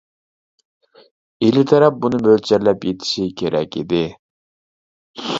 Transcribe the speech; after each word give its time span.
ئىلى 1.47 1.63
تەرەپ 1.71 1.99
بۇنى 2.05 2.21
مۆلچەرلەپ 2.27 2.87
يىتىشى 2.89 3.25
كېرەك 3.41 3.77
ئىدى. 3.83 4.01